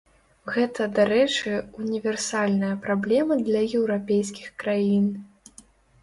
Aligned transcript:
Гэта, 0.53 0.85
дарэчы, 0.99 1.51
універсальная 1.83 2.71
праблема 2.85 3.37
для 3.49 3.61
еўрапейскіх 3.81 4.47
краін. 4.65 5.05